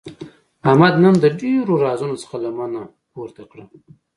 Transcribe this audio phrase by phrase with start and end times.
[0.69, 3.65] احمد نن د ډېرو رازونو څخه لمنه پورته کړه.